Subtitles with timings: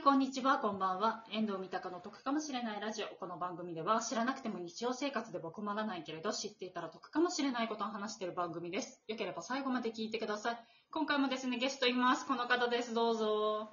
[0.00, 1.26] はい、こんにちは、こんばんは。
[1.30, 3.06] 遠藤三鷹の得かもしれないラジオ。
[3.16, 9.02] この番組では知らなくても日常生活では困らないけれど、知っていたら得かもしれないことを話している番組です。
[9.08, 10.58] よければ最後まで聞いてください。
[10.90, 12.26] 今回もですね、ゲストいます。
[12.26, 12.94] この方です。
[12.94, 13.68] どうぞ。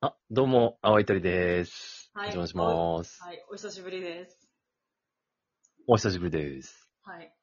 [0.00, 2.12] あ、どうも、青い鳥です。
[2.14, 3.20] はいお邪魔します。
[3.20, 4.48] はい、お久しぶりです。
[5.88, 6.88] お久しぶりです。
[7.02, 7.34] はい。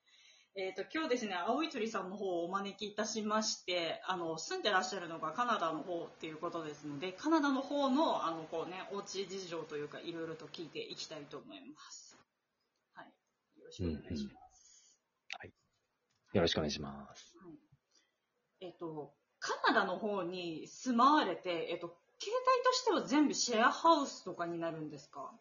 [0.53, 12.17] えっ、と、今日ですね、青い鳥さんの方をお招きいたしまして、あの、住んでらっしゃるのがカナダの方っていうことですので、カナダの方の、あの、こうね、おうち事情というか、いろいろと聞いていきたいと思います。
[12.93, 13.05] はい。
[13.59, 14.41] よろしくお願いします。
[16.33, 17.37] よろしくお願いします。
[17.37, 25.31] はい、えっ、と、カナダの方に住まわれて、えっ、と、携帯としては全部シェアハウスとかになるんですか？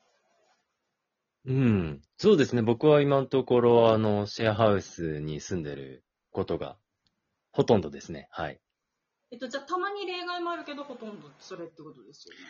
[1.47, 2.03] うん。
[2.19, 2.63] そうですね。
[2.63, 6.77] 僕は今のところ、あの、シェアハウスに住んでることが、
[7.53, 8.29] ほとんどですね。
[8.31, 8.61] はい。
[9.31, 12.41] えっ、と、じゃあ、たまに例外もあるけど、ほとんどそれってことですよね。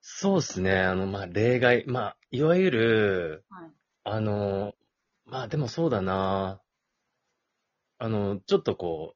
[0.00, 0.80] そうですね。
[0.80, 1.84] あの、まあ、例外。
[1.86, 3.70] まあ、いわゆる、はい。
[4.04, 4.74] あの、
[5.26, 6.62] まあ、でもそうだな。
[7.98, 9.14] あの、ちょっとこ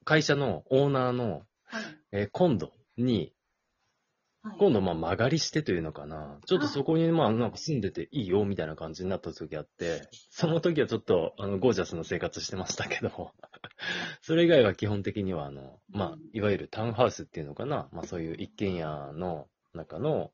[0.00, 1.84] う、会社のオーナーの、はい。
[2.12, 3.32] えー今度に、
[4.42, 6.38] はい、今度、まあ、曲がりしてというのかな。
[6.46, 13.32] ちょっとそこに、まあ、なんか住んでていいよ、みたいな感じになった時あって、その時はちょっと、あの、ゴージャスな生活してましたけど、
[14.22, 17.88] それ以外は基本的には、あの、まあ、いわゆるタウンハウスっていうのかな。
[17.92, 20.32] まあ、そういう一軒家の中の、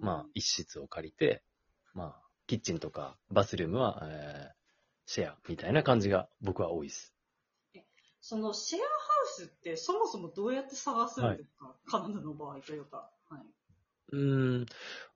[0.00, 1.42] まあ、一室を借りて、
[1.94, 4.62] まあ、キッチンとかバスルームは、えー
[5.06, 7.12] シェアみたいな感じが僕は多いです。
[8.20, 13.10] そのシェアハウスってそもそもどうやって探すんですか、カナダの場合というか。
[13.32, 13.42] はい。
[14.12, 14.66] うーん、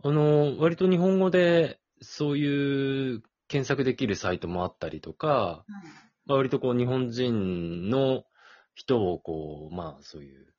[0.03, 5.64] あの、割と日本語でそういう検索できるサイトもあったりとか、
[6.27, 8.25] まあ割とこう日本人の
[8.75, 10.55] 人をこう、まあそういう、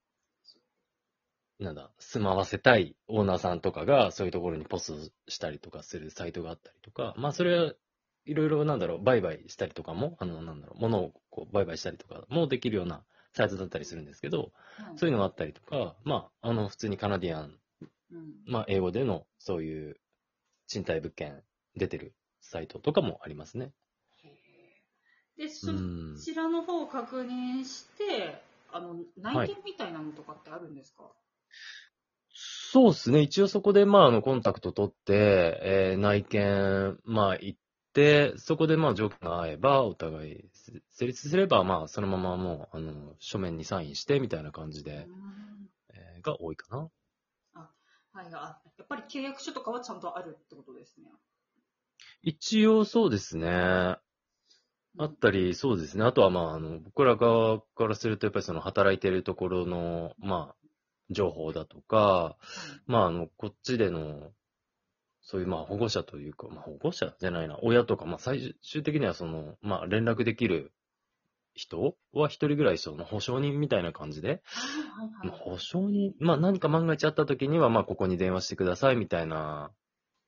[1.60, 7.74] なんだ、住まわせたいオーナーさんとかがそういうところにポストしたりとかするサイトがあったりとか、まあそれは
[8.26, 13.04] いろいろなんだろう、売買したりとかも、あの、なんだろう、物をこう売買したりとかもできるような
[13.38, 17.60] サイトだったりするんですけど、はいそういうのがあったりとか、まあ、あの、普通にカナディアン
[18.12, 18.34] うん。
[18.46, 20.00] まあ、英語でのそういう
[20.68, 21.44] 賃貸物件
[21.76, 23.72] 出てるサイトとかもありますね。
[25.38, 26.16] で、そうん。
[26.20, 31.04] ちらの方を確認して、あの、内見みたいなのとかってあるんですか、
[32.34, 33.22] そうですね。
[33.22, 37.60] 一応そこで、まあ、あの、コンタクト取って、えー内見、まあ、行っ
[37.98, 46.78] て、そこで、まあ、条件が合えば、お互いせ成立すれば、まあ、そのままもう、あの、書面にサインして、みたいな感じで、うんえーが多いかな。
[48.14, 48.60] はいあ。
[48.78, 51.08] やっぱり契約書とかはちゃんとあるってことですね。
[52.22, 53.50] 一応そうですね。
[53.50, 54.00] あ
[55.04, 56.04] ったり、そうですね。
[56.04, 60.56] あとは、まあ、あの、僕ら側からすると、やっぱりその働いてるところの、まあ、
[61.10, 62.38] 情報だとか、
[62.86, 64.32] まあ、あの、こっちでの、
[65.30, 70.72] そういう、まあ、保護者というか、まあ、保護者じゃないな、親とか、まあ、最終的には、その、まあ、連絡できる
[71.54, 75.28] 人は一人ぐらい、その、保証人みたいな感じで、はいはいはい。
[75.28, 79.74] まあ保証人、まあ、何か万が一あった時には、まあ、ここに電話してください、みたいな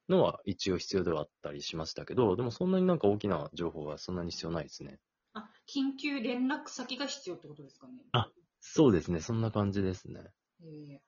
[0.10, 5.00] のは、一応必要ではあったりしましたけど、でも、そんなになんか大きな情報はそんなに必要ないですね。
[5.34, 7.94] あ、緊急連絡先が必要ってことですかね？
[8.12, 8.30] あ
[8.60, 10.26] そうですね、そんな感じですね。
[10.62, 11.00] えー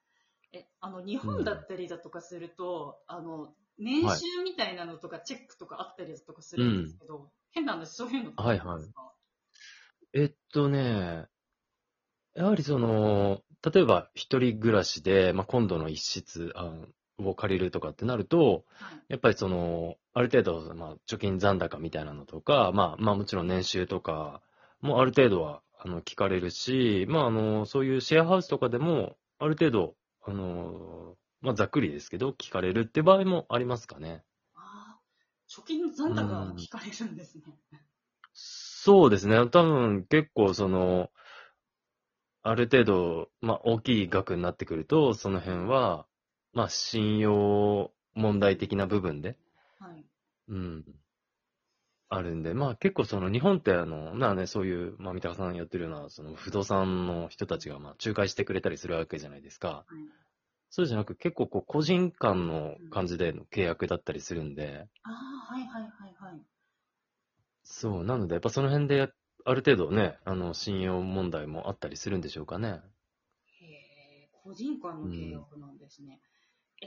[0.53, 9.13] え、あの、日本だったりだとかすると、あの、年収みたいなのとかチェックとかあったりだとかするんですけど、変な話、そういうのってあるんですか？
[10.13, 11.25] えっとね、
[12.35, 13.41] やはりその、
[13.73, 16.73] 例えば一人暮らしで、まあ、今度の一室あ
[17.17, 19.01] を借りるとかってなると、はい。
[19.09, 24.41] やっぱりその、ある程度、まあ、貯金残高みたいなのとか、まあ、まあもちろん年収とか
[24.79, 34.23] もある程度は、あの、聞かれるし、まあ、あの、そういうシェアハウスとかでも、ある程度、あの、まあ、ざっくりですけど、聞かれるって場合もありますかね。
[34.55, 37.43] あー貯金の残高が聞かれるんですね。
[38.33, 39.35] そうですね。
[39.49, 41.09] 多分結構その、
[42.43, 46.07] ある程度、まあ大きい額になってくると、その辺は、
[46.53, 49.37] まあ信用問題的な部分で、
[49.79, 50.05] はい。
[50.47, 50.85] うん、
[52.09, 59.67] あるんで、まあ結構その日本ってあの、まあね、そういう、まあ三鷹さんやってるような、その不動産の人たちがまあ仲介してくれたりするわけじゃないですか。
[59.69, 60.20] はい
[60.71, 66.41] そうじゃなく結構こう個人間の感じでの契約だったりするんで、ああ、はいはいはいはい。
[67.63, 69.01] そう、なのでやっぱその辺で
[69.45, 72.81] ある程度ね、あの、信用問題もあったりするんでしょうかね。
[73.59, 76.21] へえ、個人間の契約なんですね。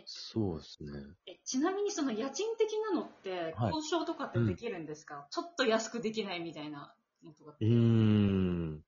[0.06, 0.90] そうですね。
[1.26, 6.94] えちなみにその家賃的なのってはい交渉とかってできるんですか、ちょっと安くできないみたいな
[7.24, 8.84] のとかってうーん。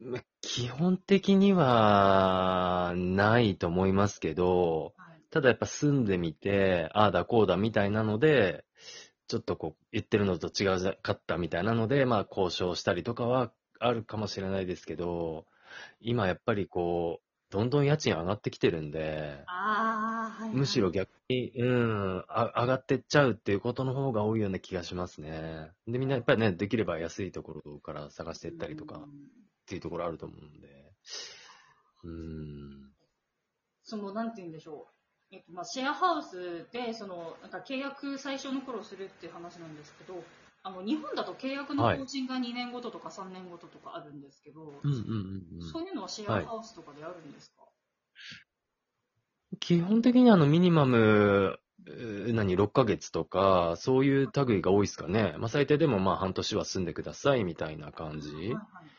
[0.00, 5.22] ま基本的には、ないと思いますけど、はい。
[5.30, 8.64] ただやっぱ住んでみて、ああだこうだみたいなので、
[9.28, 15.46] ちょっとこう、言ってるのと違うかったみたいなので、まあ交渉したりとかはあるかもしれないですけど、
[16.00, 20.56] 今やっぱりこう、どんどん家賃上がってきてるんで、ああ、はい、はい。
[20.56, 25.70] むしろ逆に、うん、あ上がってっちゃうっていうことの方が多いような気がしますね。
[25.86, 29.06] で、みんなやっぱりね、できれば安いところから探していったりとか
[29.66, 30.92] っうんていうところあると思うんで、
[32.04, 32.92] うん。
[33.82, 34.86] その、なんて言うんでしょ
[35.32, 35.34] う。
[35.34, 40.22] えっと、まあ、シェアハウスで、その、なんか契約最初の頃するっていう話なんですけど、
[40.62, 45.02] あの、日本だと契約の更新が2年ごととか3年ごととかあるんですけど、うんうんう
[45.58, 45.72] んうん。
[45.72, 47.64] そういうのはシェアハウスとかであるんですか、
[49.58, 51.58] 基本的にあのミニマム、
[52.32, 55.34] 何、6ヶ月とか、そういう類が多いですかね。
[55.38, 58.95] まあ最低でもまあ半年は住んでくださいみたいな感じはいはい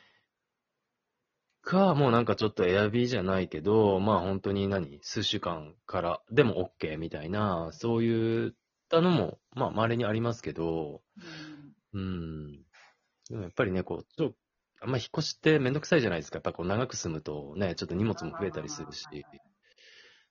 [1.68, 8.52] か、もうなんかちょっとエアビーじゃないけど、まあ本当に何、数週間からでも OK みたいな、そういっ
[8.90, 12.52] たのも、まあ稀にありますけど、うんうん。
[13.30, 14.36] でもやっぱりね、こう、ちょっと、
[14.80, 16.38] あんま引っ越しってめんどくさいじゃないですか。
[16.38, 19.08] やっぱこう長く住むとね、ちょっと荷物も増えたりするし。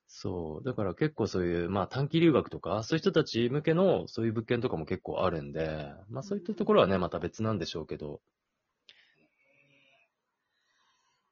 [0.07, 0.65] そう。
[0.65, 8.21] だから結構そういう、まあ短期留学とか、そういう人たち向けのそういう物件とかも結構あるんで、まあそういったところはね、また別なんでしょうけど。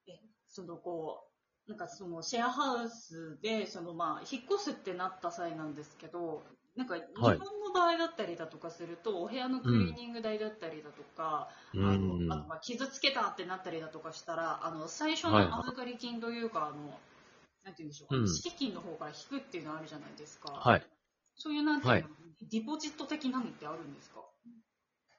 [0.09, 0.19] え、
[0.55, 1.27] そのこ
[1.69, 6.45] う、なんかそのシェアハウスで、そのまあ、引っ越すってなった際なんですけど、
[6.77, 7.03] なんか日
[7.39, 11.99] 本の場合だったりだとかすると、お部屋のクリーニング代だったりだとか、うあん。
[11.99, 17.01] のあとまあ傷つけたってなったりだとかしたら、あの最初はいはいの預かり金というか、あの、
[17.65, 20.51] なんて言うんでしょう、うん敷金の方から引くっていうのあるじゃないですか。
[20.53, 20.87] はい。
[21.37, 22.09] そういうなんていうの、はい
[22.51, 24.21] ディポジット的なのってあるんですか？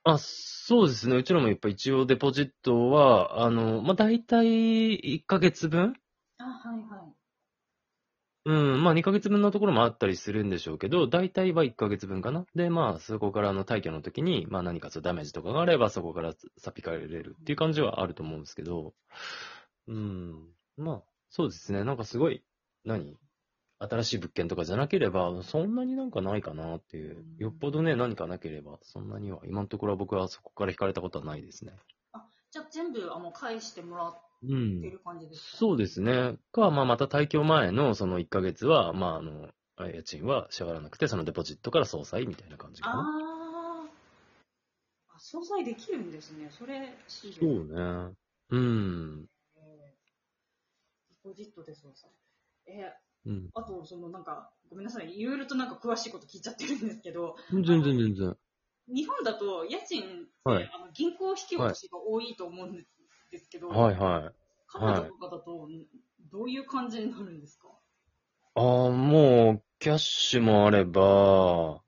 [0.08, 1.16] あ、そうですね。
[1.16, 5.94] うちらもやっぱ一応デポジットは、あの、まあ大体1ヶ月分？
[6.38, 7.16] あ、はいはい。
[8.46, 12.46] うん、まあ2ヶ月分のところもあったりするんでしょうけど、大体は1ヶ月分かな？
[12.54, 18.94] で、まあそこからの退去の時に、まあ何かそうダメージとかがあればそこからさっぴかれるっていう感じはあると思うんですけど、
[19.88, 21.84] うん、まあそうですね。
[21.84, 22.44] なんかすごい、
[22.86, 23.18] 何？
[23.80, 27.26] 新しい物件とかじゃなければ、そんなになんかないかなっていう。
[27.38, 31.74] よっぽどね、何かなければ、そんなには、今のところは僕はそこから引かれたことはないですね。
[32.52, 34.90] じゃあ全部あの返してもらっうんて。
[34.90, 36.38] る感じですか、そうですね。
[36.52, 39.50] か、まあ、また退去前のその1ヶ月は、まあ、あの、
[39.92, 43.00] 家賃は支払わなくて、そのデポジットから総裁みたいな感じかな。
[43.00, 46.50] あーあ、総菜できるんですね。
[46.52, 48.16] それ、そうね。
[48.52, 49.26] うん。
[49.26, 49.30] デ
[51.24, 52.10] ポジットで総菜。
[52.68, 52.94] え
[53.26, 53.34] うん。
[53.34, 58.38] ーあと、そのなんか、ごめんなさい、いろいろとなんか詳しいこと聞いちゃってるんですけど、全然全然。
[58.88, 62.86] 日本だと家賃はいあの銀行引き落としが多いと思うん
[63.32, 64.36] ですけど、はいはい。
[64.68, 65.68] カナダとかだと、
[66.32, 67.70] どういう感じになるんですか？
[68.56, 71.82] ああ、もう、キャッシュもあれば、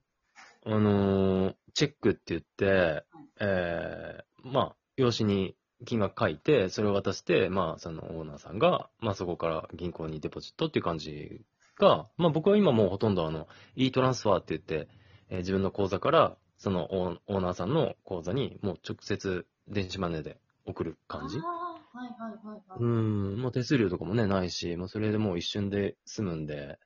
[0.66, 3.04] あのーチェックって言って、
[3.40, 5.54] えー、まあ、用紙に
[5.84, 11.44] 金額書いて、それを渡して、まあ、そのオーナーさんが、まあ、そこから銀行にデポジットっていう感じ
[11.78, 14.88] が、まあ、僕は今もうほとんどあの、e トランスファーって言って、
[15.30, 21.38] えー自分の口座から、そのオーナーさんの口座に、もう直接電子マネーで送る感じ。
[21.38, 22.80] ああ、はいはいはいはい。
[22.80, 26.78] うん、もう手数料とかもね、ないし、もうそれでもう一瞬で済むんで、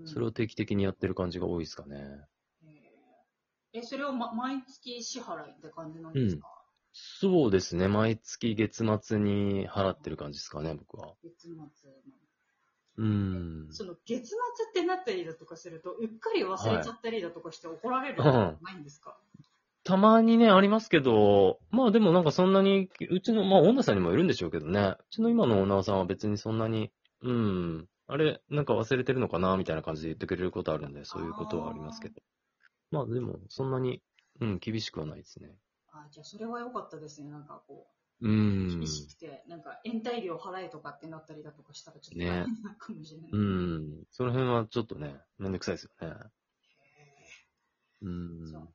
[0.00, 0.06] うん。
[0.06, 2.26] それを定期的にやってる感じが多いですかね。
[3.72, 6.46] え、それを、ま、毎月支払いって感じなんですか、
[6.98, 7.88] そうですね。
[7.88, 11.12] 毎月月末に払ってる感じですかね、僕は。
[11.22, 11.66] 月末の。
[12.96, 13.68] うん。
[13.70, 14.36] その月末
[14.70, 19.18] ってなったりだとかすると、うっかり忘れちゃったりだとかして怒られるはいことないんですか、
[19.84, 24.94] たまにね、ありますけど、まあでもなんかそんなに、うちの、まあオーナーさんにもいるんでしょうけどね。
[24.98, 32.22] うちの今のオーナーさんは別にそんなに、うん、あれ、なんか忘れてるのかな、みたいな感じで言ってくれることあるんで、そういうことはありますけど。
[32.90, 34.00] まあでも、そんなに、
[34.40, 35.54] うん、厳しくはないですね。
[36.06, 37.30] あじゃあそれは良かったですね。
[37.30, 37.86] なんかこ
[38.20, 38.86] うう、ん厳。
[38.86, 43.30] しくて、なんか延滞料払えとかってなったりだとかしたらちょっとね大変なかもしれない。
[43.32, 44.04] うん。
[44.10, 46.14] その辺はちょっとね、めんどくさいですよね。
[48.02, 48.52] うへんー。
[48.52, 48.68] そう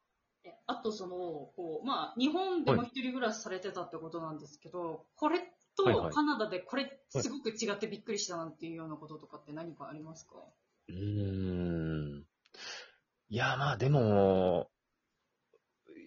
[0.44, 1.16] えあとその、
[1.56, 5.40] こう、まあ、日本でも一人暮らしされてたってことなんですけど、これ
[5.76, 10.36] とはいはいカナダでこれすごく違ってびっくりしたなんていうようなこととかって何かありますか、
[10.90, 12.26] うーん。
[13.30, 14.71] いや、まあでも、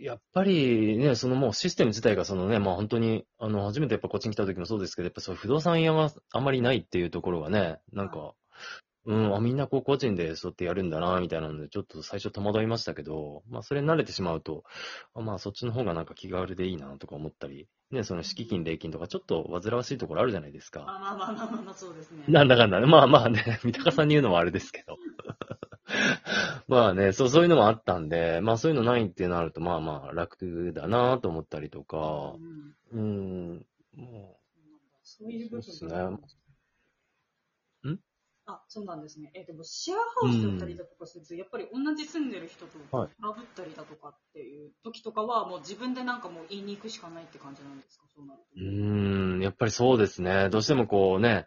[0.04, 8.34] やっぱりね、そのもうシステム自体がそのね、まあ本当に、あの、初めてやっぱこっちに来た時もそうですけど、やっぱそう不動産屋があんまりないっていうところがね、なんか、
[9.06, 14.64] うん、あ、みんなこう個人でそうやってやるんだな、みたいなので、ちょっと最初戸惑いましたけど、まあそれに慣れてしまうと、
[15.14, 20.84] あまあそっちの方がなんか気軽でいいな、とか思ったり、ね、その敷金、礼金とかちょっと煩わしいところあるじゃないですか。
[20.86, 22.24] あまあまあまあまあまあ、そうですね。
[22.28, 22.86] なんだかんだね。
[22.86, 24.96] まあまあね、三鷹さんに言うのもあれですけど。
[26.66, 34.38] まあね、そう、そういうのもあったんで、まあそういうのないってなると、まあまあ楽だなと思ったりとかう、んうん、も
[35.02, 36.20] そういう部分ですねん
[38.46, 39.30] あ、そうなんですね。
[39.34, 42.78] え、でもシェアハウスだったりだとかすると、やっぱり同じ住んでる人と
[43.20, 48.04] ラブったりだとかっていう時とかは、もう自分でなんかもう言いに行くしかないって感じなんですか？
[48.14, 50.48] そうなるう、うーん、やっぱりそうですね。
[50.50, 51.46] どうしてもこうね、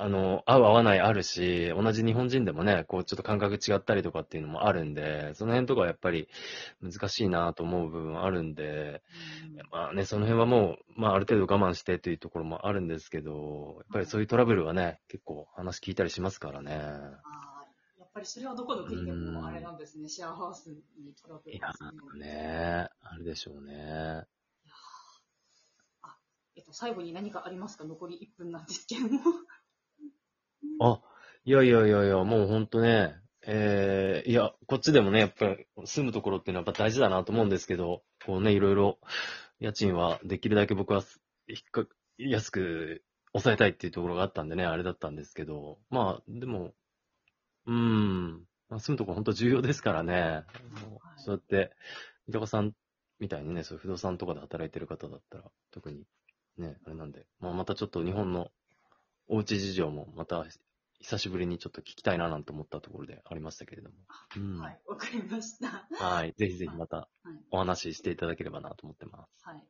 [0.00, 6.28] あの、合う合わないあるし、同じ日本人でもね、こうちょっと感覚違ったりとかっていうのもあるんで、その辺とかはやっぱり
[6.80, 9.02] 難しいなと思う部分あるんで、
[9.62, 9.68] と。
[9.70, 16.72] まあね、その辺はもう、まあある程度我慢してというところもあるんですけど、やっぱりそういうトラブルはね、結構話聞いたりしますからね。
[16.72, 20.82] やっぱりそれはどこの国でもあれなんですね、シェアハウスに
[21.22, 24.24] トラブルいやがするのでねあるでしょうね。
[26.56, 27.84] えっと、最後に何かありますか？
[27.84, 29.20] 残り1分なんですけども。
[30.80, 31.00] あ、
[31.44, 38.98] いやいやいやいや、もうほんとね、えー、いや、こっちでもね、やっぱり住むところっていうのはやっぱ大事だなと思うんですけど、こうね、いろいろ、
[39.60, 41.86] 家賃はできるだけ僕はす引っか
[42.16, 43.02] 安く
[43.32, 46.72] 抑えたいっていうところがあったんでね、あれだったんですけど、まあ、でも、
[47.66, 50.44] うーん、まあ、住むところ本当重要ですからね、
[50.88, 51.72] もうそうやって、
[52.26, 52.72] 三鷹さん
[53.18, 56.04] みたいにね、そういう不動産とかで働いてる方だったら、特に
[56.58, 58.50] ね、あれなんで、まあ、またちょっと日本の
[59.32, 60.44] おうち事情もまた
[60.98, 63.96] 久しぶりにちょっと聞きたいななんて思ったところでありましたけれども。
[64.36, 65.86] うんはい、わかりました。
[66.04, 66.34] はい。
[66.36, 67.08] ぜひぜひまたはい。
[67.52, 69.48] お話ししていただければなと思ってます。
[69.48, 69.64] はい。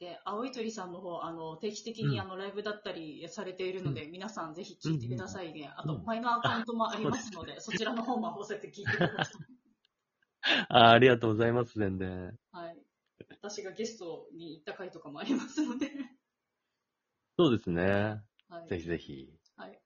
[0.00, 5.72] で、青い鳥さんの方、あの、定期的にうんあの、ライブだったりされているので、皆さんぜひ聞いてくださいね。
[5.76, 10.64] あと、うんマイナーアカウントもありますので、そちらの方も合わせて聞いてください。
[10.68, 12.36] あ ありがとうございます、全然。
[12.50, 12.82] はい。
[13.30, 15.88] 私がゲストに行った回とかもありますので。
[17.38, 18.20] そうですね。
[18.54, 18.68] はい。
[18.68, 19.32] ぜひぜひ。
[19.56, 19.80] はい。